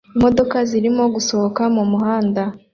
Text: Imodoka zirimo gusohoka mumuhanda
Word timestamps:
Imodoka 0.17 0.57
zirimo 0.69 1.03
gusohoka 1.15 1.61
mumuhanda 1.75 2.43